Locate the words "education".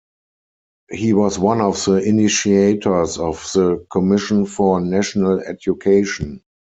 5.41-6.41